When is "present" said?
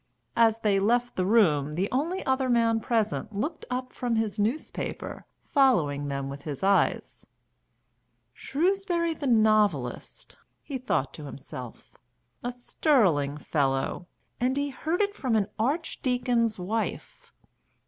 2.79-3.35